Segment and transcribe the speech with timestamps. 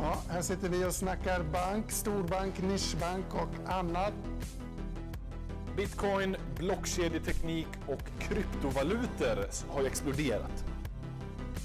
[0.00, 4.12] Ja, här sitter vi och snackar bank, storbank, nischbank och annat.
[5.76, 10.64] Bitcoin, blockkedjeteknik och kryptovalutor har ju exploderat.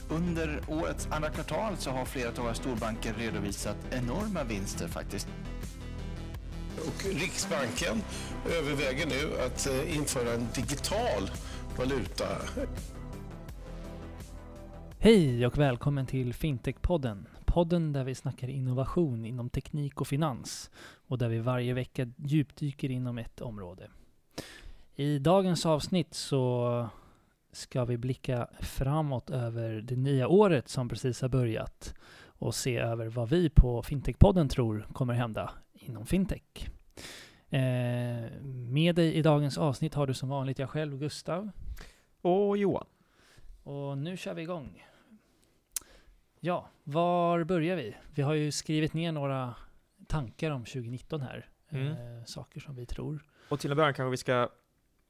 [0.09, 5.27] Under årets andra kvartal så har flera av våra storbanker redovisat enorma vinster faktiskt.
[6.77, 8.01] Och Riksbanken
[8.59, 11.31] överväger nu att eh, införa en digital
[11.77, 12.25] valuta.
[14.99, 17.25] Hej och välkommen till Fintech-podden.
[17.51, 20.71] Podden där vi snackar innovation inom teknik och finans
[21.07, 23.89] och där vi varje vecka djupdyker inom ett område.
[24.95, 26.89] I dagens avsnitt så
[27.51, 31.93] ska vi blicka framåt över det nya året som precis har börjat
[32.23, 36.69] och se över vad vi på Fintech-podden tror kommer hända inom fintech.
[37.49, 41.49] Eh, med dig i dagens avsnitt har du som vanligt jag själv, Gustav.
[42.21, 42.87] Och Johan.
[43.63, 44.83] Och nu kör vi igång.
[46.43, 47.95] Ja, var börjar vi?
[48.15, 49.55] Vi har ju skrivit ner några
[50.07, 51.49] tankar om 2019 här.
[51.69, 51.87] Mm.
[51.87, 53.23] Eh, saker som vi tror.
[53.49, 54.49] Och till en början kanske vi ska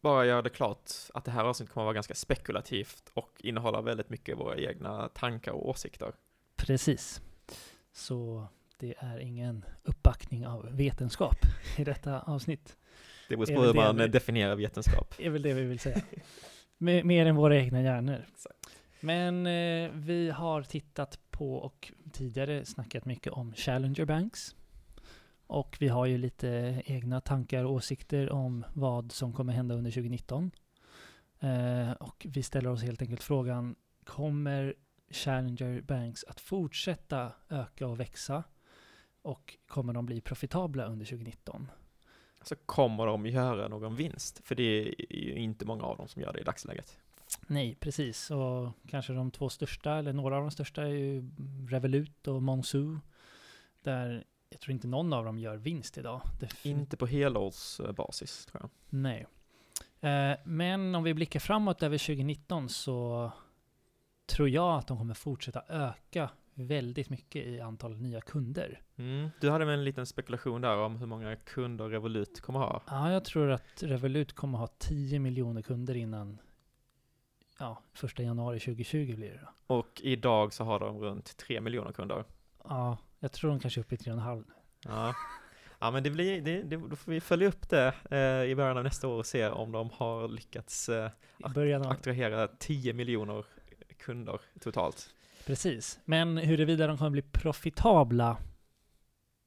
[0.02, 3.81] bara göra det klart att det här avsnittet kommer att vara ganska spekulativt och innehålla
[3.81, 6.11] väldigt mycket våra egna tankar och åsikter.
[6.56, 7.22] Precis.
[7.94, 8.47] Så
[8.78, 11.36] det är ingen uppbackning av vetenskap
[11.78, 12.78] i detta avsnitt.
[13.30, 15.13] Det beror på hur man vi- definierar vetenskap.
[15.17, 16.02] Det är väl det vi vill säga.
[16.78, 18.25] Mer än våra egna hjärnor.
[18.34, 18.78] Exakt.
[19.02, 24.55] Men eh, vi har tittat på och tidigare snackat mycket om Challenger Banks.
[25.47, 29.91] Och vi har ju lite egna tankar och åsikter om vad som kommer hända under
[29.91, 30.52] 2019.
[31.39, 34.75] Eh, och vi ställer oss helt enkelt frågan, kommer
[35.09, 38.44] Challenger Banks att fortsätta öka och växa?
[39.22, 41.72] Och kommer de bli profitabla under 2019?
[42.41, 44.63] Så kommer de göra någon vinst, för det
[45.09, 46.97] är ju inte många av dem som gör det i dagsläget.
[47.48, 48.32] Nej, precis.
[48.32, 51.30] Och kanske de två största, eller några av de största, är ju
[51.70, 53.00] Revolut och Monzo.
[53.84, 56.22] Där jag tror inte någon av dem gör vinst idag.
[56.64, 58.70] Inte på helårsbasis, tror jag.
[58.90, 59.28] Nej.
[60.02, 63.31] Eh, men om vi blickar framåt över 2019 så
[64.25, 68.81] tror jag att de kommer fortsätta öka väldigt mycket i antal nya kunder.
[68.96, 69.30] Mm.
[69.41, 72.81] Du hade väl en liten spekulation där om hur många kunder Revolut kommer ha?
[72.88, 76.38] Ja, jag tror att Revolut kommer ha 10 miljoner kunder innan
[77.61, 79.75] ja, första januari 2020 blir det då.
[79.75, 82.23] Och idag så har de runt 3 miljoner kunder.
[82.63, 84.44] Ja, jag tror de kanske är uppe i 3,5
[84.85, 85.16] Ja,
[85.79, 88.77] ja men det blir, det, det, då får vi följa upp det eh, i början
[88.77, 91.11] av nästa år och se om de har lyckats eh,
[91.44, 91.57] av
[91.91, 93.45] attrahera 10 miljoner
[93.99, 95.09] kunder totalt.
[95.45, 95.99] Precis.
[96.05, 98.38] Men huruvida de kommer bli profitabla,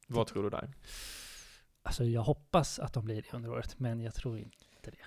[0.07, 0.73] Vad tror du där?
[1.83, 5.05] alltså jag hoppas att de blir det under året, men jag tror inte det.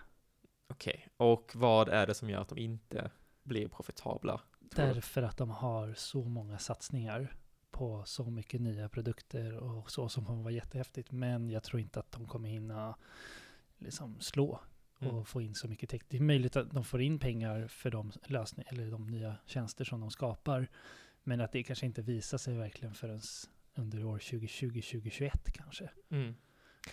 [0.68, 3.12] Okej, och vad är det som gör att de inte
[3.44, 4.42] blir profitabla?
[4.60, 7.36] Därför att de har så många satsningar
[7.72, 11.12] på så mycket nya produkter och så som kommer vara jättehäftigt.
[11.12, 12.96] Men jag tror inte att de kommer hinna
[13.78, 14.60] liksom slå
[15.00, 15.26] och Mm.
[15.26, 16.10] få in så mycket text.
[16.10, 19.86] Det är möjligt att de får in pengar för de lösningar eller de nya tjänster
[19.86, 20.68] som de skapar.
[21.24, 23.22] Men att det kanske inte visar sig verkligen förrän
[23.76, 25.90] under år 2020-2021 kanske.
[26.10, 26.36] Mm.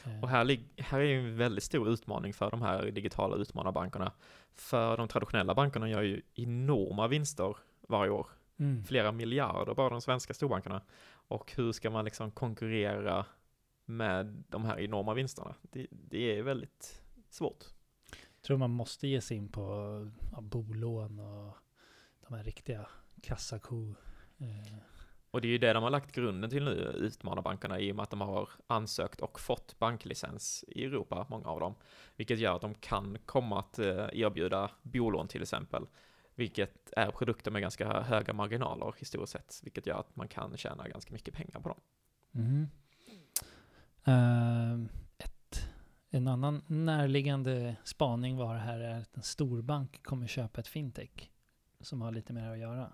[0.05, 4.13] Eh, Och här, här är ju en väldigt stor utmaning för de här digitala utmanarbankerna.
[4.55, 7.57] För de traditionella bankerna gör ju enorma vinster
[7.89, 8.27] varje år.
[8.57, 8.85] mm.
[8.85, 10.83] Flera miljarder bara de svenska storbankerna.
[11.29, 13.27] Och hur ska man liksom konkurrera
[13.85, 15.55] med de här enorma vinsterna?
[15.63, 17.65] Det, det är väldigt svårt.
[18.47, 19.63] tror man måste ge sig in på
[20.33, 21.57] ja, bolån och
[22.29, 22.89] de här riktiga
[23.23, 23.95] kassako.
[24.39, 24.79] Eh,
[25.35, 28.03] Och det är ju det de har lagt grunden till nu, utmanarbankerna, i och med
[28.03, 31.75] att de har ansökt och fått banklicens i Europa, många av dem.
[32.17, 35.87] Vilket gör att de kan komma att eh, erbjuda bolån till exempel.
[36.35, 40.89] Vilket är produkter med ganska höga marginaler historiskt sett, vilket gör att man kan tjäna
[40.89, 41.81] ganska mycket pengar på dem.
[42.31, 42.69] mhm.
[44.05, 45.69] Ehm, ett,
[46.11, 51.31] en annan närliggande spaning var här är att en storbank kommer köpa ett fintech
[51.81, 52.93] som har lite mer att göra.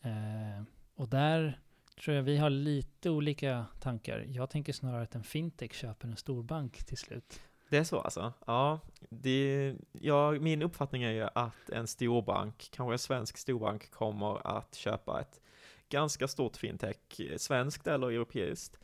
[0.00, 0.62] Eh,
[0.98, 1.60] och där
[2.04, 4.24] tror jag vi har lite olika tankar.
[4.28, 7.40] Jag tänker snarare att en fintech köper en storbank till slut.
[7.68, 8.32] Det är så alltså?
[8.46, 8.80] Ja,
[9.10, 14.74] det, ja, min uppfattning är ju att en storbank, kanske en svensk storbank, kommer att
[14.74, 15.40] köpa ett
[15.88, 16.96] ganska stort fintech,
[17.36, 18.78] svenskt eller europeiskt.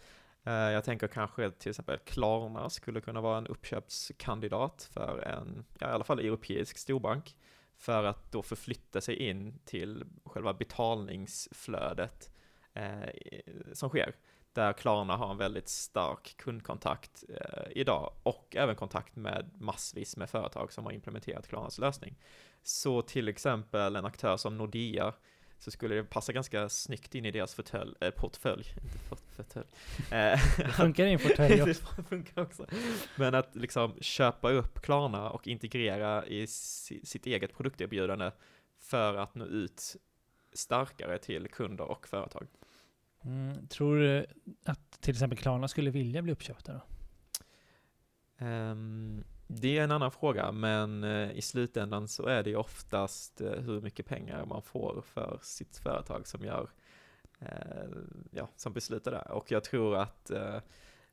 [0.44, 5.88] Eh, jag tänker kanske till exempel Klarna skulle kunna vara en uppköpskandidat för en, ja,
[5.88, 7.36] i alla fall europeisk storbank.
[7.76, 12.30] För att då förflytta sig in till själva betalningsflödet
[12.72, 13.08] eh,
[13.72, 14.14] som sker.
[14.52, 20.30] Där Klarna har en väldigt stark kundkontakt eh, idag och även kontakt med massvis med
[20.30, 22.16] företag som har implementerat Klarnas lösning.
[22.62, 25.14] Så till exempel en aktör som Nordea
[25.64, 28.98] så skulle det passa ganska snyggt in i deras fåtölj, äh, portfölj, inte
[29.36, 29.66] fåtölj.
[30.10, 31.84] Eh, Det funkar i en fåtölj också.
[31.96, 32.66] det funkar också.
[33.16, 38.30] Men att liksom köpa upp Klarna och integrera i si- sitt eget produkterbjudande
[38.80, 39.96] för att nå ut
[40.52, 42.46] starkare till kunder och företag.
[43.24, 44.26] Mm, tror du
[44.64, 46.80] att till exempel Klarna skulle vilja bli uppköpta då?
[48.44, 53.40] Ehm, det är en annan fråga, men eh, i slutändan så är det ju oftast
[53.40, 56.70] eh, hur mycket pengar man får för sitt företag som gör,
[57.38, 57.88] eh,
[58.30, 59.32] ja, som beslutar det.
[59.32, 60.30] Och jag tror att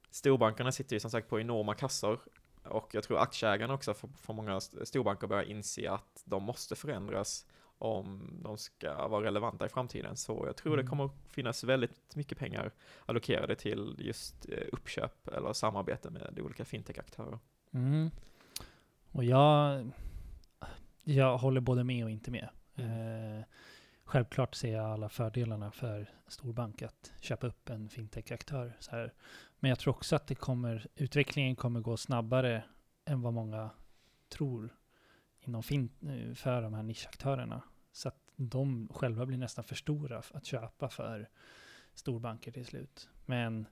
[0.10, 2.20] storbankerna sitter ju som sagt på enorma kassor
[2.64, 7.46] och jag tror aktieägarna också för, för många storbanker börjar inse att de måste förändras
[7.82, 10.18] om de ska vara relevanta i framtiden.
[10.18, 10.90] Så jag tror det Mm.
[10.90, 12.72] kommer att finnas väldigt mycket pengar
[13.06, 17.40] allokerade till just eh, uppköp eller samarbete med olika fintech-aktörer.
[17.74, 18.10] Mm.
[19.12, 19.86] Och jag,
[21.04, 22.50] jag håller både med och inte med.
[22.76, 23.38] Mm.
[23.40, 23.44] Eh,
[24.04, 28.74] självklart ser jag alla fördelarna för storbank att köpa upp en fintech-aktör.
[28.80, 29.14] Så här.
[29.60, 32.64] Men jag tror också att det kommer, utvecklingen kommer gå snabbare
[33.06, 33.70] än vad många
[34.30, 34.70] tror
[35.40, 37.62] inom fin, eh, för de här nischaktörerna.
[37.92, 41.30] Så att de själva blir nästan för stora att köpa för
[41.94, 43.10] storbanker till slut.
[43.26, 43.66] Men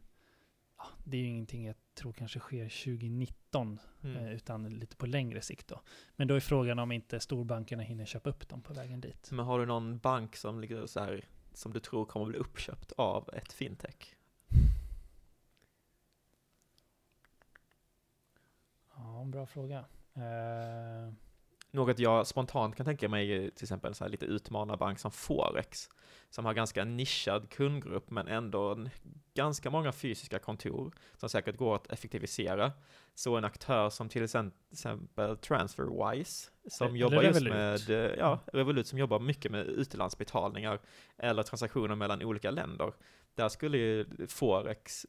[0.77, 4.17] ja, det är ju ingenting jag tror kanske sker 2019 Mm.
[4.17, 5.81] eh, utan lite på längre sikt då.
[6.15, 9.31] Men då är frågan om inte storbankerna hinner köpa upp dem på vägen dit.
[9.31, 12.91] Men har du någon bank som ligger så här, som du tror kommer bli uppköpt
[12.91, 14.15] av ett fintech?
[18.95, 19.85] Ja, en bra fråga.
[20.13, 21.13] Eh,
[21.71, 25.11] Något jag spontant kan tänka mig är till exempel en så här lite utmanarbank som
[25.11, 25.89] Forex,
[26.29, 28.85] som har ganska nischad kundgrupp men ändå
[29.33, 32.71] ganska många fysiska kontor som säkert går att effektivisera.
[33.15, 37.87] Så en aktör som till exempel Transferwise, som Eller jobbar just Revolut.
[37.87, 40.79] med, ja, Revolut som jobbar mycket med utlandsbetalningar
[41.17, 42.93] eller transaktioner mellan olika länder.
[43.35, 45.05] Där skulle ju Forex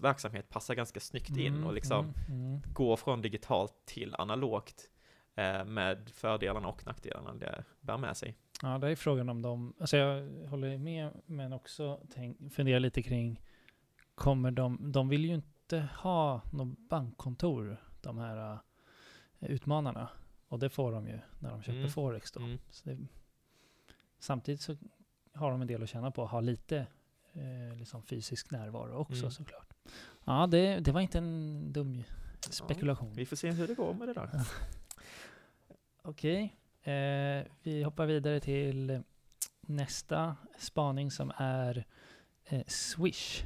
[0.00, 2.60] verksamhet passa ganska snyggt in mm, och liksom mm, mm.
[2.72, 4.90] gå från digitalt till analogt
[5.64, 8.36] med fördelarna och nackdelarna det bär med sig.
[8.62, 13.02] Ja, det är frågan om de, alltså jag håller med, men också tänk, funderar lite
[13.02, 13.40] kring,
[14.14, 18.58] kommer de, de vill ju inte ha något bankkontor, de här uh,
[19.40, 20.08] utmanarna.
[20.48, 21.90] Och det får de ju när de köper Mm.
[21.90, 22.40] Forex då.
[22.40, 22.58] Mm.
[22.84, 22.98] Det,
[24.18, 24.76] samtidigt så
[25.34, 26.86] har de en del att tjäna på att ha lite
[27.32, 29.30] eh, liksom fysisk närvaro också Mm.
[29.30, 29.74] såklart.
[30.24, 32.02] Ja, det, det var inte en dum
[32.40, 33.12] spekulation.
[33.14, 34.30] Vi får se hur det går med det där.
[36.02, 39.02] Okej, eh, vi hoppar vidare till
[39.60, 41.84] nästa spaning som är
[42.44, 43.44] eh, Swish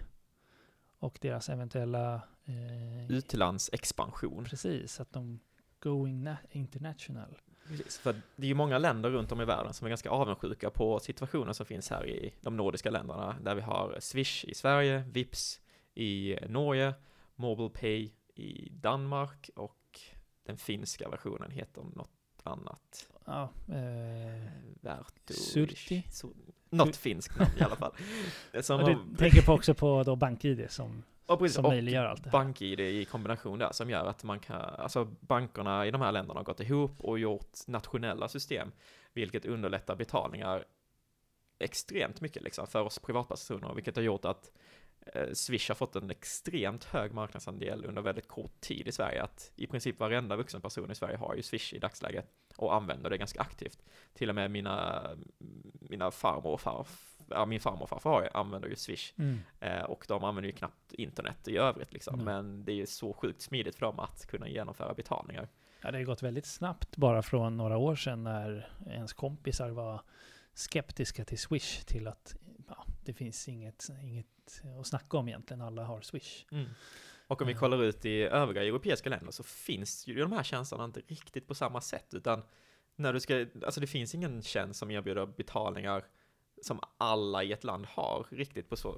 [0.99, 2.15] och deras eventuella
[2.45, 4.45] eh, Utlandsexpansion.
[4.45, 5.41] precis, att de
[5.81, 7.39] going na- international.
[7.67, 10.71] Precis, för det är ju många länder runt om i världen som är ganska avundsjuka
[10.71, 14.99] på situationen som finns här i de nordiska länderna, där vi har Swish i Sverige,
[14.99, 15.61] Vips
[15.95, 16.95] i Norge,
[17.35, 20.01] MobilePay i Danmark och
[20.47, 22.11] den finska versionen heter något
[22.47, 23.09] annat.
[23.25, 24.43] Ja, eh,
[24.81, 26.03] Värt Surti?
[26.71, 27.93] Något finskt namn i alla fall.
[28.61, 31.55] Som och du har- tänker på också på då BankID som, Ja, precis.
[31.57, 32.33] som Och möjliggör allt det här.
[32.39, 36.41] BankID i kombination där som gör att man kan, alltså bankerna i de här länderna
[36.41, 38.73] har gått ihop och gjort nationella system,
[39.13, 40.65] vilket underlättar betalningar
[41.59, 44.82] extremt mycket liksom för oss privatpersoner, vilket har gjort att eh,
[45.33, 49.67] Swish har fått en extremt hög marknadsandel under väldigt kort tid i Sverige, att i
[49.67, 53.41] princip varenda vuxen person i Sverige har ju Swish i dagsläget och använder det ganska
[53.41, 53.79] aktivt.
[54.15, 55.03] Till och med mina,
[55.81, 59.39] mina farmor och farf, ja, min farmor och farfar har ju- använder ju Swish Mm.
[59.61, 62.17] Eh, och de använder ju knappt internet i övrigt liksom.
[62.17, 62.25] Nej.
[62.25, 65.49] Men det är ju så sjukt smidigt för dem att kunna genomföra betalningar.
[65.83, 70.01] Ja, det har gått väldigt snabbt bara från några år sedan när ens kompisar var
[70.55, 72.37] skeptiska till Swish till att
[73.05, 75.61] det finns inget, inget att snacka om egentligen.
[75.61, 76.45] Alla har Swish.
[77.27, 77.59] Och om vi Ja.
[77.59, 81.55] kollar ut i övriga europeiska länder så finns ju de här tjänsterna inte riktigt på
[81.55, 82.15] samma sätt.
[82.15, 82.43] Utan
[82.97, 86.05] när du ska, alltså det finns ingen tjänst som erbjuder betalningar
[86.63, 88.95] som alla i ett land har riktigt på så,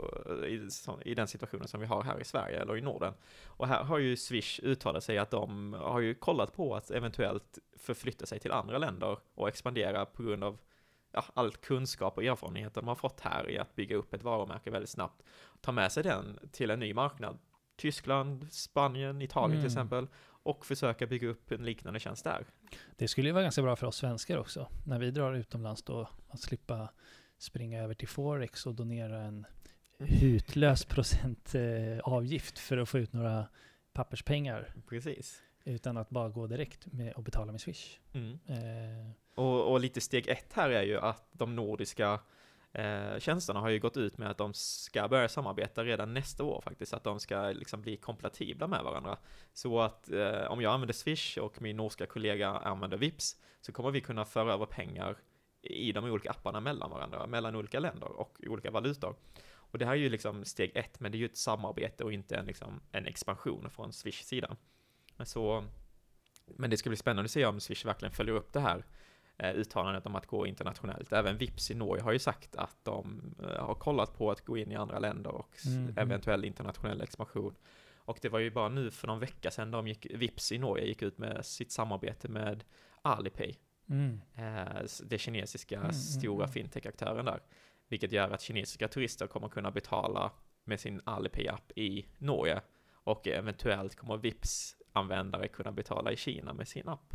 [0.49, 3.15] i, så, i den situationen som vi har här i Sverige eller i Norden.
[3.45, 7.59] Och här har ju Swish uttalat sig att de har ju kollat på att eventuellt
[7.77, 10.59] förflytta sig till andra länder och expandera på grund av
[11.15, 14.71] ja, all kunskap och erfarenhet de har fått här i att bygga upp ett varumärke
[14.71, 15.23] väldigt snabbt.
[15.61, 17.39] Ta med sig den till en ny marknad.
[17.77, 19.67] Tyskland, Spanien, Italien till Mm.
[19.67, 20.07] exempel.
[20.27, 22.45] Och försöka bygga upp en liknande tjänst där.
[22.97, 24.69] Det skulle ju vara ganska bra för oss svenskar också.
[24.87, 26.89] När vi drar utomlands då, att slippa
[27.39, 29.47] springa över till Forex och donera en
[29.99, 33.47] hutlös procent eh, avgift för att få ut några
[33.93, 34.75] papperspengar.
[34.89, 35.43] Precis.
[35.65, 37.99] Utan att bara gå direkt med och betala med Swish.
[38.13, 38.39] Mm.
[38.47, 42.21] Eh, Och, och lite steg ett här är ju att de nordiska
[42.73, 46.61] eh, tjänsterna har ju gått ut med att de ska börja samarbeta redan nästa år
[46.61, 49.19] faktiskt, att de ska liksom bli kompatibla med varandra.
[49.53, 53.91] Så att eh, om jag använder Swish och min norska kollega använder Vips så kommer
[53.91, 55.17] vi kunna föra över pengar
[55.63, 59.17] i de olika apparna mellan varandra, mellan olika länder och olika valutor.
[59.55, 62.13] Och det här är ju liksom steg ett, men det är ju ett samarbete och
[62.13, 64.23] inte en, liksom, en expansion från Swish
[65.17, 65.25] sida.
[65.27, 65.65] Så,
[66.47, 68.85] men det ska bli spännande att se om Swish verkligen följer upp det här
[69.39, 71.13] eh, uttalandet om att gå internationellt.
[71.13, 74.57] Även Vips i Norge har ju sagt att de eh, har kollat på att gå
[74.59, 75.95] in i andra länder och Mhm.
[75.99, 77.55] eventuell internationell expansion.
[78.07, 80.87] Och det var ju bara nu för någon vecka sedan de gick, Vips i Norge
[80.87, 82.65] gick ut med sitt samarbete med
[83.03, 83.55] Alipay,
[83.89, 84.21] Mm.
[84.37, 86.53] eh, det kinesiska Mm, mm, stora mm.
[86.53, 87.41] fintech-aktören där.
[87.89, 90.33] Vilket gör att kinesiska turister kommer kunna betala
[90.65, 92.61] med sin Alipay-app i Norge
[92.93, 94.17] och eventuellt kommer
[95.05, 97.13] Vips-användare kunna betala i Kina med sin app.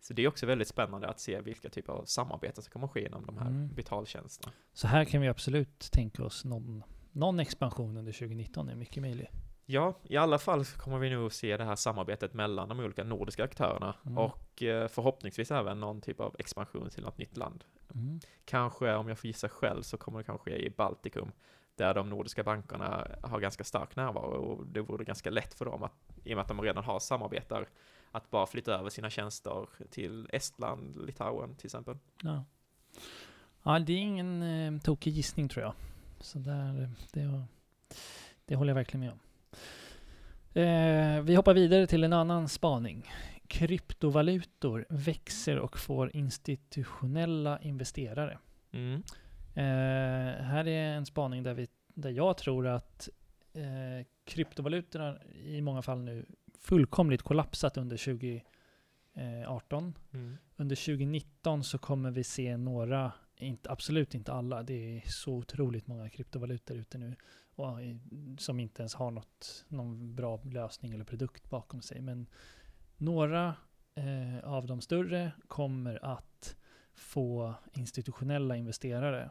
[0.00, 3.06] Så det är också väldigt spännande att se vilka typer av samarbeten som kommer ske
[3.06, 3.74] inom de här Mm.
[3.74, 4.52] betaltjänsterna.
[4.72, 9.30] Så här kan vi absolut tänka oss någon, någon expansion under 2019 är mycket möjlig.
[9.66, 13.04] Ja, i alla fall så kommer vi nog se det här samarbetet mellan de olika
[13.04, 14.18] nordiska aktörerna Mm.
[14.18, 17.64] och eh, förhoppningsvis även någon typ av expansion till något nytt land.
[17.94, 18.20] Mm.
[18.44, 21.32] Kanske, om jag får gissa själv, så kommer det kanske ske i Baltikum,
[21.74, 25.82] där de nordiska bankerna har ganska stark närvaro och det vore ganska lätt för dem
[25.82, 27.68] att, i och med att de redan har samarbetar,
[28.12, 31.96] att bara flytta över sina tjänster till Estland, Litauen till exempel.
[32.22, 32.44] Ja.
[33.62, 35.74] ja, det är ingen eh, tokig gissning tror jag.
[36.20, 37.44] Så där, det,
[38.44, 39.18] det håller jag verkligen med om.
[40.54, 43.12] Eh, vi hoppar vidare till en annan spaning.
[43.46, 48.38] Kryptovalutor växer och får institutionella investerare.
[48.72, 49.02] Mm.
[49.54, 53.08] Eh, här är en spaning där, vi, där jag tror att
[53.52, 56.26] eh, kryptovalutorna i många fall nu
[56.60, 59.94] fullkomligt kollapsat under 2018.
[60.12, 60.36] Mm.
[60.56, 65.86] Under 2019 så kommer vi se några, inte, absolut inte alla, det är så otroligt
[65.86, 67.16] många kryptovalutor ute nu
[67.54, 67.98] och, i-
[68.38, 72.00] som inte ens har något, någon bra lösning eller produkt bakom sig.
[72.00, 72.26] Men
[72.96, 73.54] några
[73.94, 76.56] eh, av de större kommer att
[76.94, 79.30] få institutionella investerare.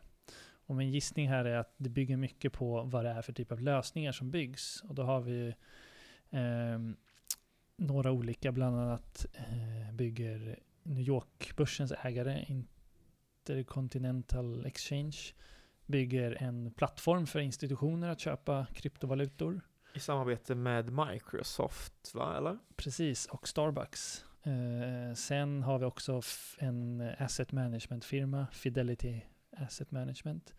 [0.72, 3.52] Och min gissning här är att det bygger mycket på vad det är för typ
[3.52, 4.82] av lösningar som byggs.
[4.82, 5.56] Och då har vi
[6.30, 6.96] ehm,
[7.76, 15.18] några olika, bland annat eh, bygger New York-börsens ägare Intercontinental Exchange
[15.86, 19.62] bygger en plattform för institutioner att köpa kryptovalutor.
[19.94, 22.58] I samarbete med Microsoft, va, eller?
[22.76, 24.26] Precis, och Starbucks.
[24.44, 26.22] Eh, sen har vi också
[26.58, 29.22] en asset management-firma, Fidelity
[29.62, 30.54] Asset Management,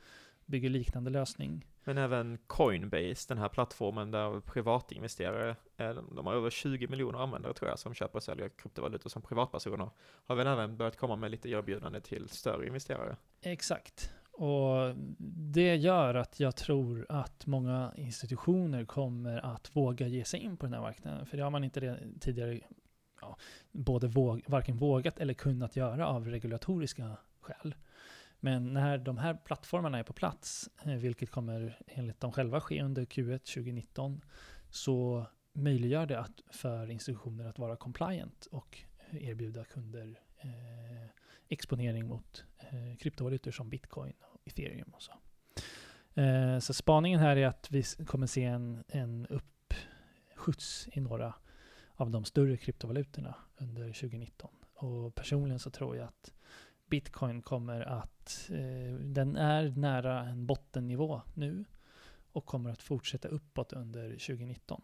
[0.47, 1.67] bygger liknande lösning.
[1.85, 7.55] Men även Coinbase, den här plattformen där privatinvesterare, eh, de har över 20 miljoner användare
[7.55, 11.31] tror jag, som köper och säljer kryptovalutor som privatpersoner, har väl även börjat komma med
[11.31, 13.17] lite erbjudande till större investerare.
[13.41, 14.13] Exakt.
[14.33, 20.57] Och det gör att jag tror att många institutioner kommer att våga ge sig in
[20.57, 21.27] på den här marknaden.
[21.27, 22.61] För det har man inte tidigare
[23.21, 23.37] ja,
[23.73, 27.75] både våg, varken vågat eller kunnat göra av regulatoriska skäl.
[28.45, 32.83] Men när de här plattformarna är på plats, eh, vilket kommer enligt dem själva ske
[32.83, 34.21] under Q1 2019,
[34.71, 41.11] så möjliggör det att för institutioner att vara compliant och eh, erbjuda kunder eh,
[41.49, 45.13] exponering mot eh, kryptovalutor som bitcoin och ethereum och så.
[46.21, 51.35] Eh, så spaningen här är att vi kommer se en, en uppskjuts i några
[51.95, 54.51] av de större kryptovalutorna under 2019.
[54.75, 56.33] Och personligen så tror jag att
[56.93, 61.65] bitcoin kommer att, eh, den är nära en bottennivå nu
[62.33, 64.83] och kommer att fortsätta uppåt under 2019.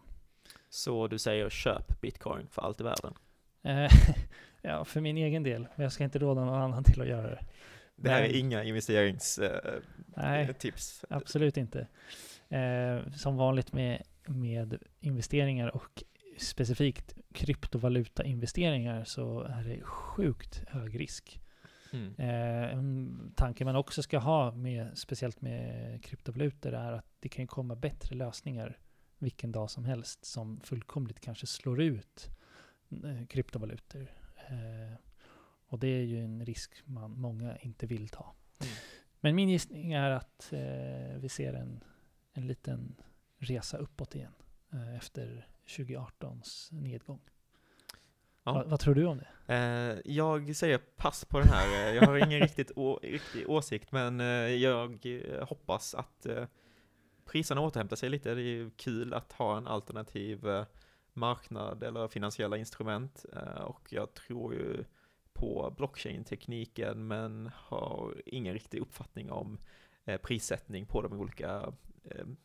[0.71, 3.15] Så du säger köp bitcoin för allt i världen.
[3.62, 3.91] Eh,
[4.62, 7.31] ja, för min egen del, men jag ska inte råda någon annan till att göra
[7.31, 7.45] det.
[7.97, 8.31] Det här Nej.
[8.31, 11.05] är inga investeringstips.
[11.11, 11.17] Eh.
[11.17, 11.87] Absolut inte.
[12.49, 16.03] Eh, som vanligt med, med investeringar och
[16.38, 21.41] specifikt kryptovalutainvesteringar så är det sjukt hög risk.
[21.92, 22.14] Mm.
[22.18, 27.47] Eh, en tanke man också ska ha, med, speciellt med kryptovalutor, är att det kan
[27.47, 28.78] komma bättre lösningar
[29.18, 32.30] vilken dag som helst som fullkomligt kanske slår ut
[32.90, 34.12] eh, kryptovalutor.
[34.49, 34.97] Eh,
[35.68, 38.35] och det är ju en risk man, många inte vill ta.
[38.61, 38.75] Mm.
[39.21, 41.85] Men min gissning är att eh, vi ser en,
[42.33, 42.97] en liten
[43.38, 44.33] resa uppåt igen
[44.73, 47.21] eh, efter 2018s nedgång.
[48.49, 48.55] Ja.
[48.55, 49.55] Va, vad tror du om det?
[49.55, 51.95] Eh, jag säger pass på den här.
[51.95, 56.26] Jag har ingen riktigt å- riktig åsikt, men eh, jag eh, hoppas att
[57.26, 58.35] priserna återhämtar sig lite.
[58.35, 60.47] Det är ju kul att ha en alternativ
[61.12, 63.25] marknad eller finansiella instrument
[63.64, 64.85] och jag tror ju
[65.33, 69.59] på blockchain-tekniken men har ingen riktig uppfattning om
[70.23, 71.73] prissättning på de olika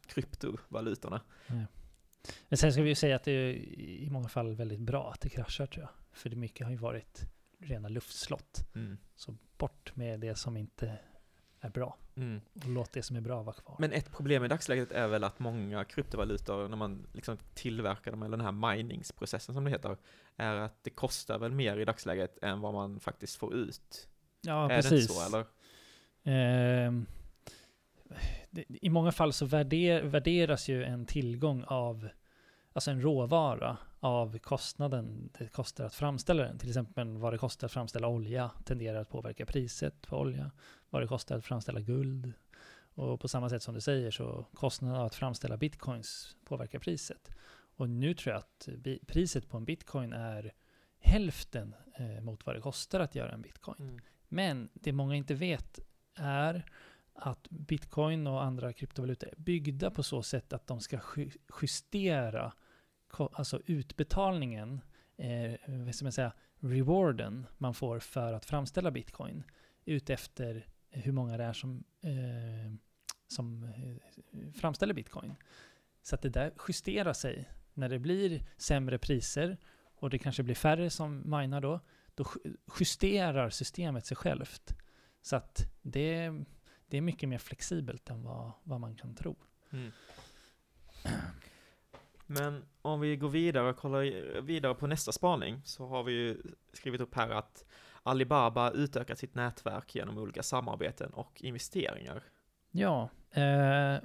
[0.07, 1.21] kryptovalutorna.
[2.49, 5.21] Men sen ska vi ju säga att det är i många fall väldigt bra att
[5.21, 6.17] det kraschar tror jag.
[6.17, 7.21] För det mycket har ju varit
[7.59, 8.67] rena luftslott.
[8.75, 8.97] Mm.
[9.15, 10.97] Så bort med det som inte
[11.59, 11.97] är bra.
[12.15, 12.41] Mm.
[12.53, 13.75] Och låt det som är bra vara kvar.
[13.79, 18.23] Men ett problem i dagsläget är väl att många kryptovalutor, när man liksom tillverkar dem,
[18.23, 19.97] eller den här miningsprocessen som det heter,
[20.35, 24.07] är att det kostar väl mer i dagsläget än vad man faktiskt får ut.
[24.41, 24.89] ja, är precis.
[24.89, 25.45] det inte så eller?
[26.23, 27.05] Ehm,
[28.49, 32.09] det, I många fall så värder, värderas ju en tillgång av,
[32.73, 36.57] alltså en råvara, av kostnaden det kostar att framställa den.
[36.57, 40.51] Till exempel vad det kostar att framställa olja tenderar att påverka priset på olja.
[40.89, 42.33] Vad det kostar att framställa guld.
[42.95, 47.29] Och på samma sätt som du säger så kostnaden av att framställa bitcoins påverkar priset.
[47.75, 48.69] Och nu tror jag att
[49.07, 50.53] priset på en bitcoin är
[50.99, 53.75] hälften eh, mot vad det kostar att göra en bitcoin.
[53.79, 53.99] Mm.
[54.27, 55.79] Men det många inte vet
[56.15, 56.65] är
[57.15, 60.99] att bitcoin och andra kryptovalutor är byggda på så sätt att de ska
[61.61, 62.53] justera
[63.17, 64.81] alltså utbetalningen,
[65.17, 69.43] eh, vad ska man säga, rewarden man får för att framställa bitcoin
[69.85, 72.73] utefter hur många det är som, eh,
[73.27, 75.35] som eh, framställer bitcoin.
[76.01, 79.57] Så att det där justerar sig när det blir sämre priser
[79.95, 81.79] och det kanske blir färre som minar då,
[82.15, 82.25] då
[82.79, 84.75] justerar systemet sig självt.
[85.21, 86.31] Så att det,
[86.87, 89.35] det är mycket mer flexibelt än vad, vad man kan tro.
[89.71, 89.91] Mm.
[92.25, 96.37] Men om vi går vidare och kollar vidare på nästa spaning så har vi ju
[96.73, 97.65] skrivit upp här att
[98.03, 102.23] Alibaba utökar sitt nätverk genom olika samarbeten och investeringar.
[102.71, 103.97] Ja, eh,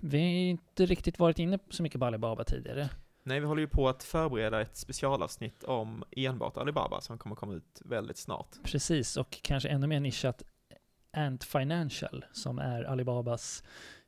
[0.00, 2.90] vi har ju inte riktigt varit inne så mycket på Alibaba tidigare.
[3.22, 7.54] Nej, vi håller ju på att förbereda ett specialavsnitt om enbart Alibaba som kommer komma
[7.54, 8.48] ut väldigt snart.
[8.62, 10.42] Precis, och kanske ännu mer nischat
[11.12, 13.62] Ant Financial som är Alibabas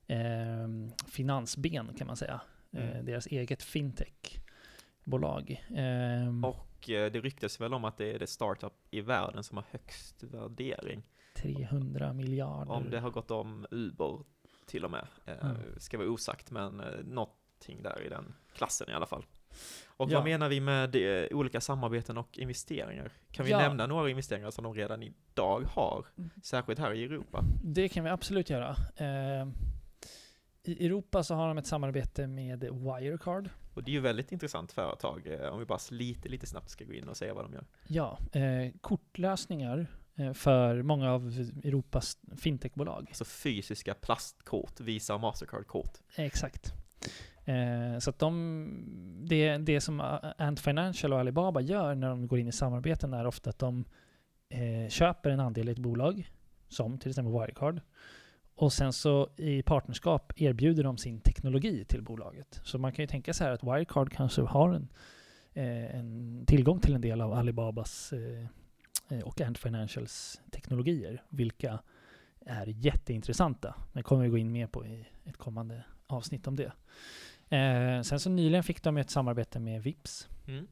[0.06, 0.68] eh,
[1.08, 2.40] finansben kan man säga.
[2.72, 3.04] Eh, Mm.
[3.04, 5.50] deras eget fintech-bolag.
[5.70, 9.56] Eh, Och eh, det ryktas väl om att det är det startup i världen som
[9.56, 11.02] har högst värdering.
[11.36, 12.72] 300 miljarder.
[12.72, 14.18] Om det har gått om Uber
[14.66, 15.06] till och med.
[15.26, 15.56] Eh, Mm.
[15.78, 19.24] Ska vara osagt, men eh, någonting där i den klassen i alla fall.
[20.00, 20.18] Och Ja.
[20.18, 23.12] vad menar vi med eh, olika samarbeten och investeringar?
[23.30, 23.58] Kan vi Ja.
[23.58, 26.06] nämna några investeringar som de redan idag har?
[26.18, 26.30] Mm.
[26.42, 27.44] Särskilt här i Europa.
[27.64, 28.76] Det kan vi absolut göra.
[28.96, 29.48] Eh,
[30.62, 33.50] I Europa så har de ett samarbete med Wirecard.
[33.74, 36.84] Och det är ju väldigt intressant företag, eh, om vi bara lite, lite snabbt ska
[36.84, 37.64] gå in och säga vad de gör.
[37.86, 39.86] Ja, eh, kortlösningar
[40.34, 41.26] för många av
[41.64, 43.04] Europas fintechbolag.
[43.08, 45.98] Alltså fysiska plastkort, Visa och Mastercard-kort.
[46.16, 46.72] Exakt.
[47.50, 52.38] Eh, så att de, det, det som Ant Financial och Alibaba gör när de går
[52.38, 53.84] in i samarbeten är ofta att de
[54.48, 56.30] eh, köper en andel i ett bolag,
[56.68, 57.80] som till exempel Wirecard.
[58.54, 62.60] Och sen så i partnerskap erbjuder de sin teknologi till bolaget.
[62.64, 64.88] Så man kan ju tänka sig här att Wirecard kanske har en,
[65.54, 68.46] eh, en tillgång till en del av Alibabas eh,
[69.08, 71.78] eh och Ant Financials teknologier, vilka
[72.46, 73.74] är jätteintressanta.
[73.92, 76.72] Det kommer vi gå in mer på i ett kommande avsnitt om det.
[77.50, 80.28] Eh, sen så nyligen fick de ett samarbete med Vips.
[80.46, 80.66] Mm.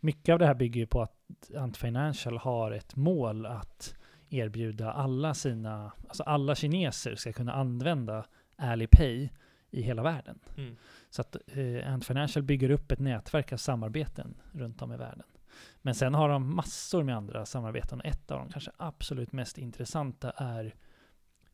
[0.00, 3.94] Mycket av det här bygger ju på att Ant Financial har ett mål att
[4.30, 9.30] erbjuda alla sina, alltså alla kineser ska kunna använda Alipay
[9.70, 10.38] i hela världen.
[10.56, 10.76] Mm.
[11.10, 15.26] Så att eh, Ant Financial bygger upp ett nätverk av samarbeten runt om i världen.
[15.82, 19.58] Men sen har de massor med andra samarbeten och ett av de kanske absolut mest
[19.58, 20.74] intressanta är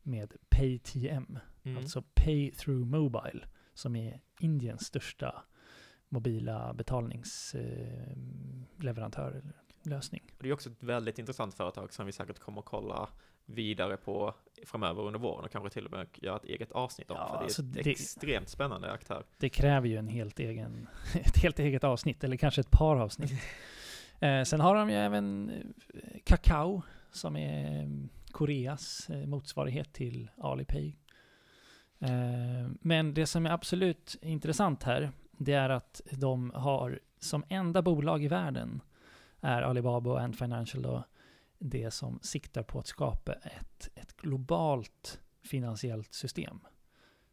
[0.03, 1.77] med PayTM, Mm.
[1.77, 3.45] alltså Pay Through Mobile,
[3.77, 5.43] som är Indiens största
[6.09, 10.21] mobila betalningsleverantör eller lösning.
[10.39, 13.09] Det är också ett väldigt intressant företag som vi säkert kommer att kolla
[13.45, 14.35] vidare på
[14.65, 17.17] framöver under våren och kanske till och med göra ett eget avsnitt om.
[17.19, 19.23] Ja, för det är alltså ett det- extremt spännande aktör.
[19.37, 23.31] Det kräver ju en helt egen, ett helt eget avsnitt, eller kanske ett par avsnitt.
[24.19, 25.61] Eh, sen har de ju även eh,
[26.23, 27.89] Kakao, som är eh,
[28.31, 30.95] Koreas eh, motsvarighet till Alipay.
[31.99, 37.81] Eh, men det som är absolut intressant här, det är att de har som enda
[37.81, 38.81] bolag i världen
[39.41, 41.03] är Alibaba och Ant Financial då
[41.59, 46.59] det som siktar på att skapa ett, ett globalt finansiellt system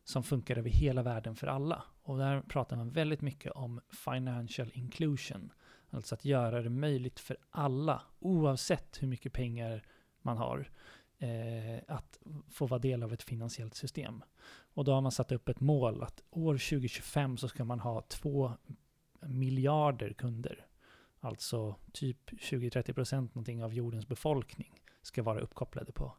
[0.05, 1.83] som funkar över hela världen för alla.
[2.03, 5.53] Och där pratar man väldigt mycket om financial inclusion.
[5.91, 9.83] Alltså att göra det möjligt för alla, oavsett hur mycket pengar
[10.23, 10.71] man har,
[11.25, 14.23] eh, att få vara del av ett finansiellt system.
[14.75, 18.03] Och då har man satt upp ett mål att år 2025 så ska man ha
[18.03, 18.53] två
[19.21, 20.67] miljarder kunder.
[21.21, 26.13] Alltså typ 20-30 procent någonting av jordens befolkning ska vara uppkopplade på,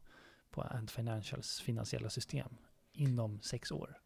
[0.52, 2.50] på Ant Financials finansiella system
[2.94, 4.00] inom sex år.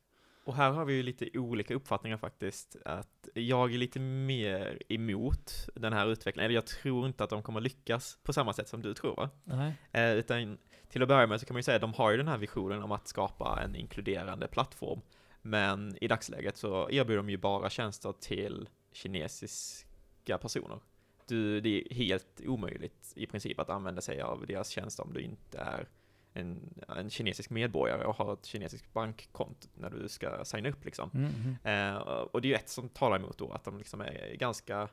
[0.44, 2.76] Och här har vi ju lite olika uppfattningar faktiskt.
[2.86, 6.46] Att jag är lite mer emot den här utvecklingen.
[6.46, 9.30] Eller jag tror inte att de kommer lyckas på samma sätt som du tror va?
[9.44, 9.74] Nej.
[9.92, 10.58] Eh, utan
[10.90, 12.38] till att börja med så kan man ju säga att de har ju den här
[12.38, 15.02] visionen om att skapa en inkluderande plattform.
[15.42, 20.80] Men i dagsläget så erbjuder de ju bara tjänster till kinesiska personer.
[21.28, 25.22] Du, det är helt omöjligt i princip att använda sig av deras tjänster om du
[25.22, 25.88] inte är
[26.34, 31.10] en, en kinesisk medborgare och har ett kinesiskt bankkonto när du ska signa upp liksom.
[31.14, 31.32] Mm,
[31.64, 31.96] mm.
[31.96, 34.90] Eh, och det är ju ett som talar emot då att de liksom är ganska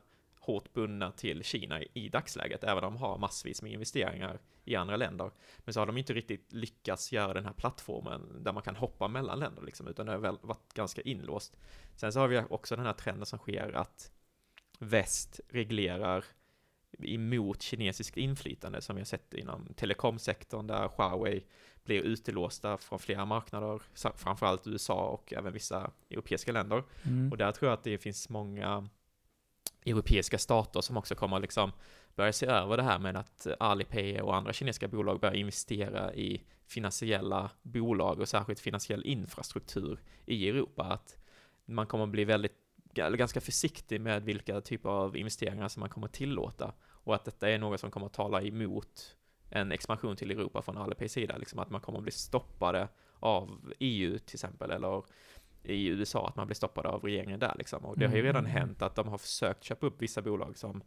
[0.47, 4.75] hårt bundna till Kina i, i dagsläget, även om de har massvis med investeringar i
[4.75, 5.31] andra länder.
[5.57, 9.07] Men så har de inte riktigt lyckats göra den här plattformen där man kan hoppa
[9.07, 11.57] mellan länder liksom, utan det har väl varit ganska inlåst.
[11.95, 14.11] Sen så har vi också den här trenden som sker att
[14.79, 16.25] väst reglerar
[16.99, 21.43] emot kinesiskt inflytande som vi har sett inom telekomsektorn där Huawei
[21.83, 23.81] blir utelåsta från flera marknader,
[24.15, 26.83] framförallt USA och även vissa europeiska länder.
[27.03, 27.31] Mm.
[27.31, 28.89] Och där tror jag att det finns många
[29.89, 31.71] europeiska stater som också kommer liksom
[32.15, 36.43] börja se över det här med att Alipay och andra kinesiska bolag börjar investera i
[36.67, 40.83] finansiella bolag och särskilt finansiell infrastruktur i Europa.
[40.83, 41.17] Att
[41.65, 42.55] man kommer bli väldigt,
[42.95, 46.73] eller ganska försiktig med vilka typer av investeringar som man kommer tillåta
[47.07, 49.15] och att detta är något som kommer att tala emot
[49.49, 52.87] en expansion till Europa från Alipays sida, liksom att man kommer att bli stoppade
[53.19, 55.03] av EU till exempel, eller
[55.67, 57.85] i USA, att man blir stoppad av regeringen där liksom.
[57.85, 58.51] Och det har ju redan Mm.
[58.57, 60.81] hänt att de har försökt köpa upp vissa bolag som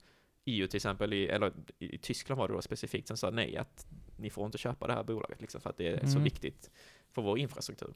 [0.45, 3.87] EU till exempel, i, eller i Tyskland var det då specifikt, som sa nej, att
[4.17, 6.23] ni får inte köpa det här bolaget liksom, för att det är så Mm.
[6.25, 6.71] viktigt
[7.13, 7.95] för vår infrastruktur.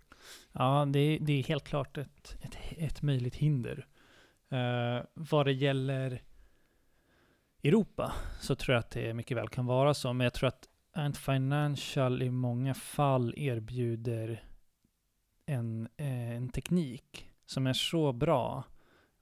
[0.52, 3.86] Ja, det, är- det är helt klart ett, ett, ett möjligt hinder.
[4.52, 6.22] Uh, vad det gäller
[7.62, 10.68] Europa så tror jag att det mycket väl kan vara så, men jag tror att
[10.92, 14.44] Ant Financial i många fall erbjuder
[15.46, 18.64] en, eh, en teknik som är så bra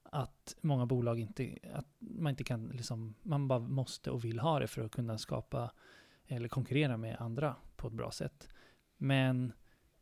[0.03, 4.59] att många bolag inte, att man inte kan liksom, man bara måste och vill ha
[4.59, 5.71] det för att kunna skapa
[6.27, 8.49] eller konkurrera med andra på ett bra sätt.
[8.97, 9.53] Men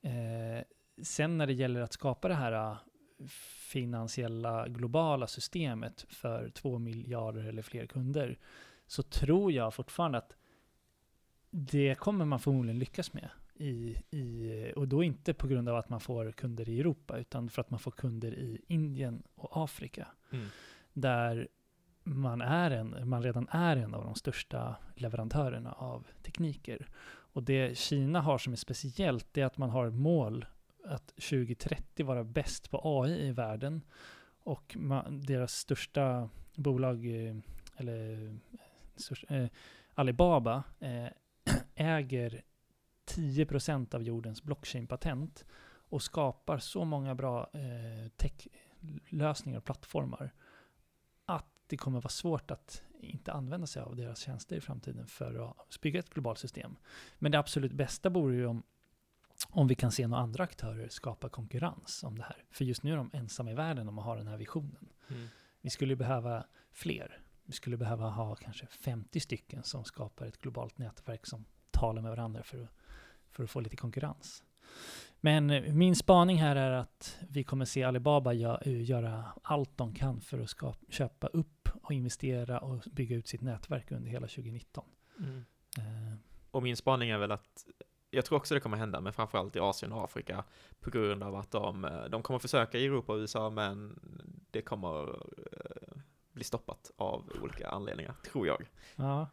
[0.02, 0.64] eh,
[1.04, 2.78] sen när det gäller att skapa det här eh,
[3.72, 8.40] finansiella globala systemet för två miljarder eller fler kunder
[8.88, 10.36] så tror jag fortfarande att
[11.50, 13.30] det kommer man förmodligen lyckas med.
[13.62, 17.50] I, i, och då inte på grund av att man får kunder i Europa utan
[17.50, 20.46] för att man får kunder i Indien och Afrika Mm.
[20.94, 21.48] där
[22.04, 26.88] man, är en, man redan är en av de största leverantörerna av tekniker.
[27.34, 30.46] Och det Kina har som är speciellt, det är att man har ett mål
[30.86, 33.82] att 2030 vara bäst på AI i världen.
[34.44, 37.36] Och man, deras största bolag, eh,
[37.78, 38.36] eller eh,
[38.96, 39.50] största, eh,
[39.94, 41.08] Alibaba, eh,
[41.76, 42.42] äger
[43.16, 45.46] 10% av jordens blockchain-patent
[45.90, 50.34] och skapar så många bra eh, tech-lösningar och plattformar
[51.26, 55.50] att det kommer vara svårt att inte använda sig av deras tjänster i framtiden för
[55.50, 56.76] att bygga ett globalt system.
[57.20, 58.64] Men det absolut bästa vore ju om,
[59.50, 62.44] om vi kan se några andra aktörer skapa konkurrens om det här.
[62.52, 64.90] För just nu är de ensamma i världen om att ha den här visionen.
[65.08, 65.28] Mm.
[65.62, 67.22] Vi skulle behöva fler.
[67.46, 72.12] Vi skulle behöva ha kanske 50 stycken som skapar ett globalt nätverk som talar med
[72.12, 72.70] varandra för att,
[73.32, 74.44] för att få lite konkurrens.
[75.22, 79.94] Men eh, min spaning här är att vi kommer se Alibaba eh, göra allt de
[79.94, 84.86] kan för att köpa upp och investera och bygga ut sitt nätverk under hela 2019.
[85.20, 85.46] Mm.
[85.78, 86.18] Eh,
[86.52, 87.66] Och min spaning är väl att
[88.10, 90.44] jag tror också det kommer hända, men framförallt i Asien och Afrika
[90.80, 94.00] på grund av att de, de kommer försöka i Europa och USA, men
[94.52, 95.16] det kommer
[96.32, 98.70] bli stoppat av olika anledningar, tror jag.
[98.96, 99.28] Ja.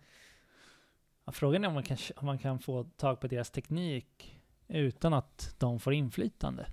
[1.33, 5.55] Frågan är om man, kan, om man kan få tag på deras teknik utan att
[5.59, 6.67] de får inflytande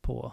[0.00, 0.32] på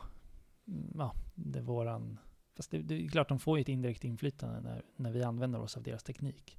[0.67, 2.19] mm, ja, det våran...
[2.57, 5.59] Fast det, det är klart de får ju ett indirekt inflytande när, när vi använder
[5.59, 6.55] oss av deras teknik.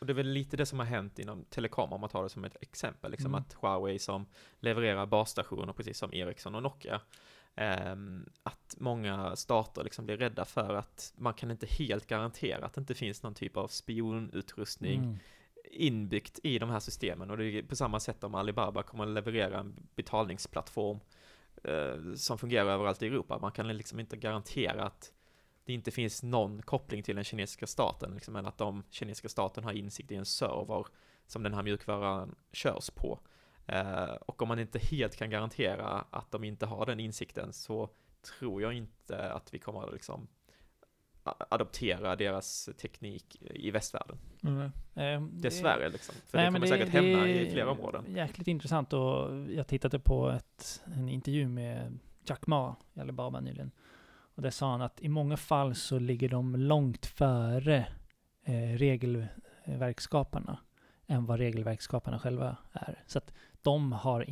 [0.00, 2.28] Och det är väl lite det som har hänt inom telekom, om man tar det
[2.28, 3.40] som ett exempel, liksom Mm.
[3.40, 4.26] att Huawei som
[4.60, 7.00] levererar basstationer, precis som Ericsson och Nokia,
[7.54, 12.74] ehm, att många stater liksom blir rädda för att man kan inte helt garantera att
[12.74, 15.18] det inte finns någon typ av spionutrustning Mm
[15.76, 19.10] inbyggt i de här systemen och det är på samma sätt om Alibaba kommer att
[19.10, 21.00] leverera en betalningsplattform
[21.64, 23.38] eh, som fungerar överallt i Europa.
[23.38, 25.12] Man kan liksom inte garantera att
[25.64, 29.64] det inte finns någon koppling till den kinesiska staten, liksom, eller att de kinesiska staten
[29.64, 30.86] har insikt i en server
[31.26, 33.20] som den här mjukvaran körs på.
[33.66, 37.90] Eh, och om man inte helt kan garantera att de inte har den insikten så
[38.38, 40.28] tror jag inte att vi kommer att liksom
[41.48, 44.18] adoptera deras teknik i västvärlden.
[44.42, 44.60] Mm.
[44.60, 46.14] Eh, det- Dessvärre liksom.
[46.26, 48.04] För Nej, det kommer säkert hända det i flera områden.
[48.08, 53.70] Jäkligt intressant och jag tittade på ett, en intervju med Jack Ma i Alibaba nyligen.
[54.34, 57.86] Och där sa han att i många fall så ligger de långt före
[58.44, 60.58] eh, regelverksskaparna
[61.06, 63.02] än vad regelverksskaparna själva är.
[63.06, 64.24] Så att de har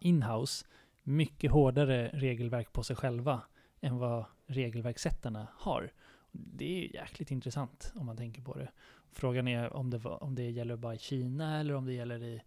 [0.00, 0.66] inhouse
[1.02, 3.40] mycket hårdare regelverk på sig själva
[3.80, 5.90] än vad regelverkssättarna har.
[6.38, 8.68] Det är ju jäkligt intressant om man tänker på det.
[9.12, 12.22] Frågan är om det, var, om det gäller bara i Kina eller om det gäller
[12.22, 12.42] i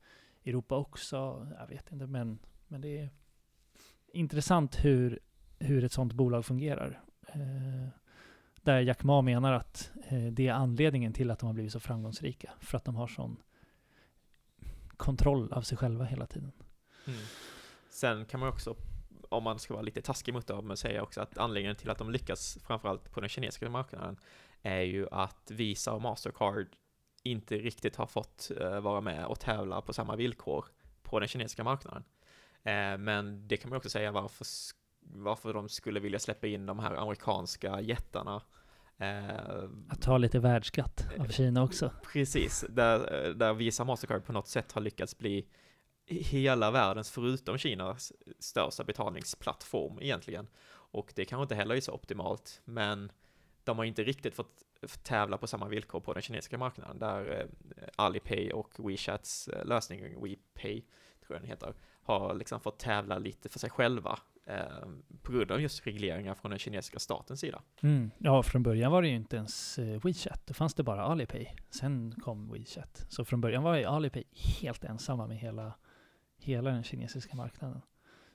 [0.46, 1.48] Europa också.
[1.60, 3.10] Jag vet inte, men, men det är
[4.14, 5.20] intressant hur,
[5.60, 7.02] hur ett sånt bolag fungerar.
[7.28, 7.88] Eh,
[8.56, 11.80] där Jack Ma menar att eh, det är anledningen till att de har blivit så
[11.80, 12.54] framgångsrika.
[12.60, 13.38] För att de har sån
[14.98, 16.52] kontroll av sig själva hela tiden.
[17.08, 17.20] Mm.
[17.90, 18.76] Sen kan man också,
[19.32, 22.12] om man ska vara lite taskig mot dem, säga också att anledningen till att de
[22.12, 24.18] lyckas, framförallt på den kinesiska marknaden,
[24.62, 26.68] är ju att Visa och Mastercard
[27.24, 30.66] inte riktigt har fått eh, vara med och tävla på samma villkor
[31.04, 32.04] på den kinesiska marknaden.
[32.64, 34.46] Eh, men det kan man också säga varför,
[35.00, 38.42] varför de skulle vilja släppa in de här amerikanska jättarna.
[38.98, 41.92] Eh, Att ta lite världsskatt av Kina också.
[42.14, 45.48] Precis, där, där Visa Mastercard på något sätt har lyckats bli
[46.12, 50.48] hela världens, förutom Kinas, största betalningsplattform egentligen.
[50.74, 53.12] Och det kanske inte heller är så optimalt, men
[53.64, 54.66] de har inte riktigt fått
[55.04, 60.24] tävla på samma villkor på den kinesiska marknaden, där eh, Alipay och WeChats eh, lösning,
[60.24, 60.82] WePay,
[61.26, 64.88] tror jag den heter, har liksom fått tävla lite för sig själva eh,
[65.22, 67.62] på grund av just regleringar från den kinesiska statens sida.
[67.82, 68.12] Mm.
[68.18, 70.48] Ja, från början var det ju inte ens eh, WeChat.
[70.48, 71.48] Då fanns det bara Alipay.
[71.70, 73.06] Sen kom WeChat.
[73.10, 74.24] Så från början var ju Alipay
[74.62, 75.74] helt ensamma med hela,
[76.44, 77.82] hela den kinesiska marknaden.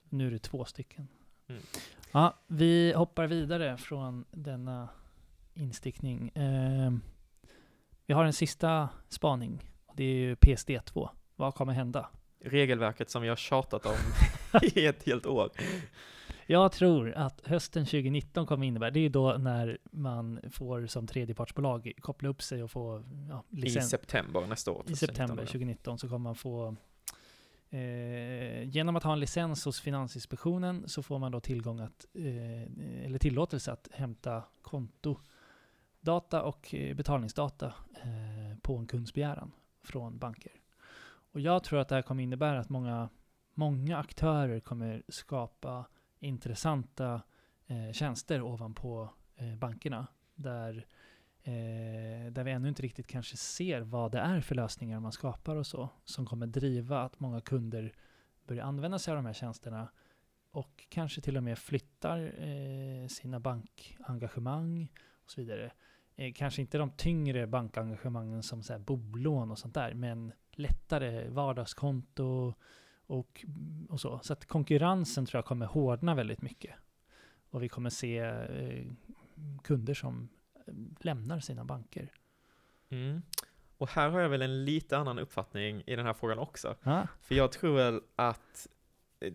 [0.08, 1.08] Nu är det två stycken.
[1.48, 1.62] Mm.
[2.12, 4.88] Ja, vi hoppar vidare från denna
[5.54, 6.28] instickning.
[6.28, 6.92] Eh,
[8.06, 9.70] vi har en sista spaning.
[9.86, 11.08] och Det är ju PSD2.
[11.36, 12.10] Vad kommer hända?
[12.44, 13.92] Regelverket som vi har tjatat om
[14.62, 15.50] i ett helt år.
[16.46, 21.06] Jag tror att hösten 2019 kommer innebära, det är ju då när man får som
[21.06, 23.90] tredjepartsbolag koppla upp sig och få ja, I licens.
[23.90, 24.84] september nästa år.
[24.86, 25.46] I september 2019.
[25.46, 26.76] 2019 så kommer man få
[27.70, 33.04] eh, genom att ha en licens hos Finansinspektionen så får man då tillgång att, eh,
[33.04, 37.66] eller tillåtelse att hämta kontodata och eh, betalningsdata
[38.02, 39.52] eh, på en kunds begäran
[39.82, 40.52] från banker.
[41.32, 43.08] Och jag tror att det här kommer innebära att många,
[43.54, 45.84] många aktörer kommer skapa
[46.18, 47.22] intressanta
[47.66, 50.86] eh, tjänster ovanpå eh, bankerna där
[51.46, 55.56] eh, där vi ännu inte riktigt kanske ser vad det är för lösningar man skapar
[55.56, 57.92] och så, som kommer driva att många kunder
[58.46, 59.88] börjar använda sig av de här tjänsterna
[60.50, 64.92] och kanske till och med flyttar eh, sina bankengagemang
[65.24, 65.72] och så vidare.
[66.16, 71.28] Eh, kanske inte de tyngre bankengagemangen som så här bolån och sånt där, men lättare
[71.28, 72.54] vardagskonto
[73.06, 73.44] och,
[73.88, 74.20] och så.
[74.22, 76.74] Så att konkurrensen tror jag kommer hårdna väldigt mycket.
[77.50, 78.86] Och vi kommer se eh,
[79.62, 80.28] kunder som
[81.00, 82.12] lämnar sina banker.
[82.88, 83.22] Mm.
[83.78, 86.76] Och här har jag väl en lite annan uppfattning i den här frågan också.
[86.82, 88.68] Ja, För jag tror väl att
[89.20, 89.32] eh,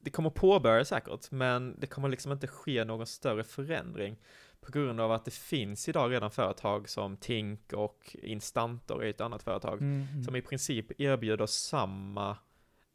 [0.00, 4.16] det kommer påbörja säkert, men det kommer liksom inte ske någon större förändring
[4.60, 9.20] på grund av att det finns idag redan företag som Tink och Instantor är ett
[9.20, 10.24] annat företag mm, mm.
[10.24, 12.36] som i princip erbjuder samma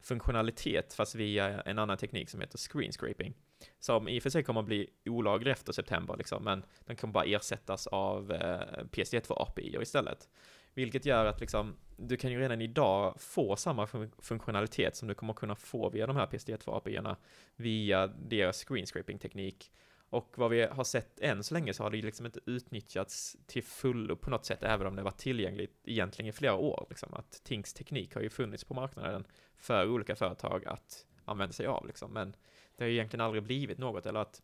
[0.02, 3.34] funktionalitet fast via en annan teknik som heter screen scraping.
[3.80, 7.14] Som i och för sig kommer att bli olaglig efter september liksom, men den kommer
[7.14, 10.30] bara ersättas av eh, PSD2 API istället.
[10.74, 15.14] Vilket gör att liksom, du kan ju redan idag få samma fun funktionalitet som du
[15.14, 17.18] kommer kunna få via de här PSD2 API-erna
[17.56, 19.72] via deras screen scraping teknik.
[20.14, 23.38] Och vad vi har sett än så länge så har det ju liksom inte utnyttjats
[23.46, 26.86] till fullo på något sätt, även om det varit tillgängligt egentligen i flera år.
[26.90, 27.14] Liksom.
[27.14, 31.88] Att Tinks teknik har ju funnits på marknaden för olika företag att använda sig av.
[31.88, 32.14] Liksom.
[32.14, 32.36] Men
[32.78, 34.42] det har ju egentligen aldrig blivit något, eller att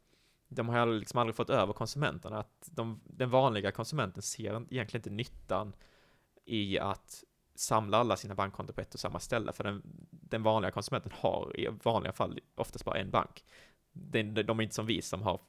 [0.49, 2.39] de har liksom aldrig fått över konsumenterna.
[2.39, 5.73] Att de, den vanliga konsumenten ser egentligen inte nyttan
[6.45, 7.23] i att
[7.55, 11.59] samla alla sina bankkonton på ett och samma ställe, för den, den vanliga konsumenten har
[11.59, 13.45] i vanliga fall oftast bara en bank.
[13.91, 15.41] De, de är inte som vi som har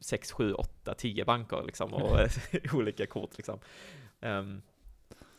[0.00, 2.18] 6, 7, 8, 10 banker liksom och
[2.74, 3.58] olika kort liksom.
[4.20, 4.62] Um,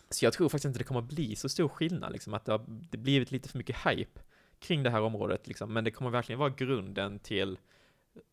[0.09, 2.65] så jag tror faktiskt inte det kommer bli så stor skillnad liksom, att det har
[2.67, 4.21] det blivit lite för mycket hype
[4.63, 7.57] kring det här området liksom, men det kommer verkligen vara grunden till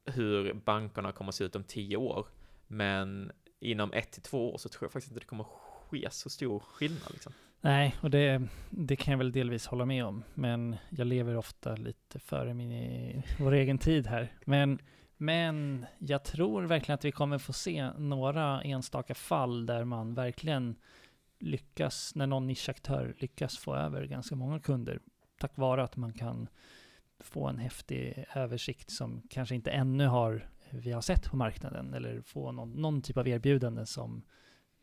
[0.05, 2.27] hur bankerna kommer att se ut om tio år.
[2.67, 6.31] Men inom ett till två år så tror jag faktiskt inte det kommer ske så
[6.31, 7.33] stor skillnad liksom.
[7.61, 10.25] Nej, och det, det kan jag väl delvis hålla med om.
[10.35, 14.33] Men jag lever ofta lite före min, e, vår egen tid här.
[14.45, 14.79] Men
[15.23, 20.77] Men jag tror verkligen att vi kommer få se några enstaka fall där man verkligen
[21.39, 25.01] lyckas, när någon nischaktör lyckas få över ganska många kunder
[25.41, 26.49] tack vare att man kan
[27.19, 32.21] få en häftig översikt som kanske inte ännu har vi har sett på marknaden eller
[32.21, 34.23] få någon, någon typ av erbjudande som,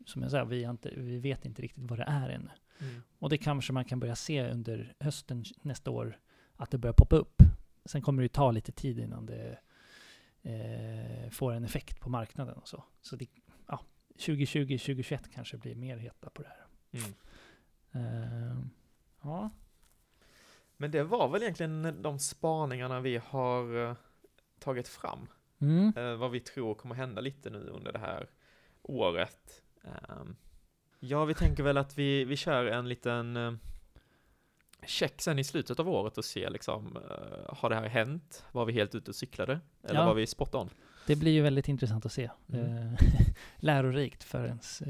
[0.06, 2.50] som jag säger, vi, inte, vi vet inte riktigt vad det är ännu.
[2.80, 3.02] Mm.
[3.18, 6.18] Och det kanske man kan börja se under hösten nästa år,
[6.56, 7.42] att det börjar poppa upp.
[7.84, 9.58] Sen kommer det ta lite tid innan det
[10.42, 12.84] eh, får en effekt på marknaden och så.
[13.00, 13.26] Så det,
[13.66, 13.80] ja,
[14.12, 16.66] 2020, 2021 kanske blir mer heta på det här.
[16.90, 17.14] Mm.
[17.92, 18.56] Eh,
[19.22, 19.50] ja,
[20.80, 23.94] Men det var väl egentligen de spaningarna vi har eh,
[24.58, 25.26] tagit fram.
[25.60, 25.92] mm.
[25.96, 28.28] Eh, vad vi tror kommer hända lite nu under det här
[28.82, 29.62] året.
[29.84, 30.36] Ehm,
[31.00, 33.52] ja, vi tänker väl att vi, vi kör en liten eh,
[34.86, 36.98] check sen i slutet av året och ser liksom,
[37.48, 38.44] har det här hänt?
[38.52, 39.60] Var vi helt ute och cyklade?
[39.82, 40.06] Eller Ja.
[40.06, 40.70] var vi spot on?
[41.06, 42.30] det blir ju väldigt intressant att se.
[42.52, 42.96] Mm.
[43.56, 44.82] Lärorikt för ens,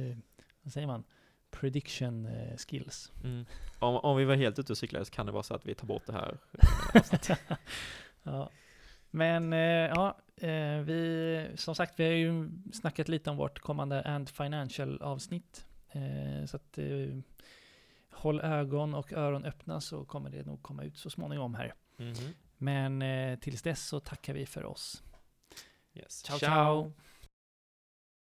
[0.62, 1.04] vad säger man,
[1.50, 3.12] prediction eh, skills.
[3.24, 3.46] Mm.
[3.78, 5.74] Om, om vi var helt ute och cyklade så kan det vara så att vi
[5.74, 6.38] tar bort det här
[6.92, 7.38] eh,
[8.22, 8.50] ja.
[9.10, 10.18] Men eh, ja,
[10.84, 15.66] vi, som sagt, vi har ju snackat lite om vårt kommande And Financial avsnitt.
[16.46, 16.78] Så att
[18.12, 21.74] håll ögon och öron öppna så kommer det nog komma ut så småningom här.
[21.96, 22.34] Mhm.
[22.56, 25.02] Men tills dess så tackar vi för oss.
[25.94, 26.22] Yes.
[26.22, 26.38] ciao.
[26.38, 26.92] ciao.